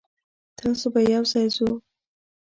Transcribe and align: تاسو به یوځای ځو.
تاسو 0.59 0.85
به 0.93 1.01
یوځای 1.13 1.47
ځو. 1.55 1.69